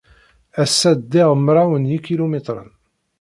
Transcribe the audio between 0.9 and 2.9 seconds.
ddiɣ mraw n yikilumitren.